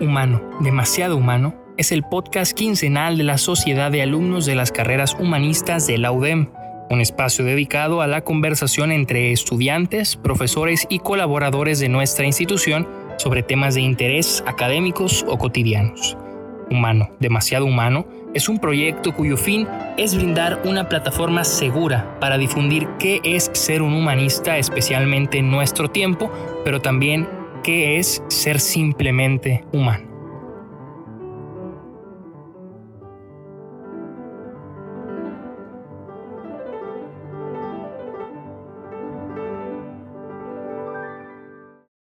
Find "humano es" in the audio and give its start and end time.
1.14-1.92, 17.66-18.48